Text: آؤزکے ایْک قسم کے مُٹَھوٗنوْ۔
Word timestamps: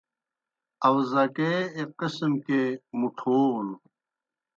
آؤزکے 0.87 1.51
ایْک 1.77 1.89
قسم 1.99 2.31
کے 2.45 2.61
مُٹَھوٗنوْ۔ 2.99 3.75